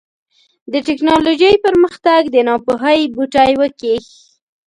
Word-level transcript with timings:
د 0.71 0.73
ټيکنالوژۍ 0.87 1.53
پرمختګ 1.65 2.21
د 2.29 2.37
ناپوهۍ 2.47 3.01
بوټی 3.13 3.51
وکېښ. 3.59 4.05